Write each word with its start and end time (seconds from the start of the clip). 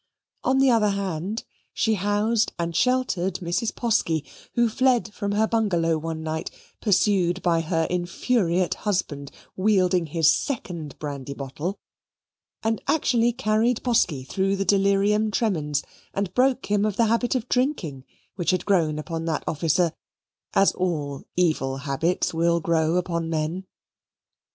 On 0.43 0.57
the 0.57 0.71
other 0.71 0.89
hand, 0.89 1.43
she 1.75 1.93
housed 1.93 2.53
and 2.57 2.75
sheltered 2.75 3.35
Mrs. 3.35 3.71
Posky, 3.71 4.25
who 4.55 4.67
fled 4.67 5.13
from 5.13 5.33
her 5.33 5.45
bungalow 5.45 5.95
one 5.99 6.23
night, 6.23 6.49
pursued 6.81 7.39
by 7.43 7.61
her 7.61 7.83
infuriate 7.87 8.73
husband, 8.81 9.29
wielding 9.55 10.07
his 10.07 10.33
second 10.33 10.97
brandy 10.97 11.35
bottle, 11.35 11.77
and 12.63 12.81
actually 12.87 13.31
carried 13.31 13.83
Posky 13.83 14.23
through 14.25 14.55
the 14.55 14.65
delirium 14.65 15.29
tremens 15.29 15.83
and 16.15 16.33
broke 16.33 16.65
him 16.71 16.83
of 16.83 16.95
the 16.97 17.05
habit 17.05 17.35
of 17.35 17.47
drinking, 17.47 18.03
which 18.37 18.49
had 18.49 18.65
grown 18.65 18.97
upon 18.97 19.25
that 19.25 19.43
officer, 19.47 19.91
as 20.55 20.71
all 20.71 21.23
evil 21.35 21.77
habits 21.77 22.33
will 22.33 22.59
grow 22.59 22.95
upon 22.95 23.29
men. 23.29 23.67